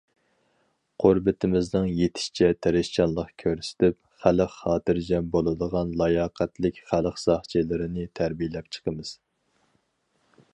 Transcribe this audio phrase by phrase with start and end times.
[1.01, 9.13] قۇربىتىمىزنىڭ يېتىشىچە تىرىشچانلىق كۆرسىتىپ، خەلق خاتىرجەم بولىدىغان لاياقەتلىك خەلق ساقچىلىرىنى تەربىيەلەپ چىقىمىز.